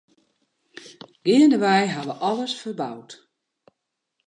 Geandewei 1.23 1.83
ha 1.93 2.01
we 2.07 2.13
alles 2.27 2.53
ferboud. 2.61 3.09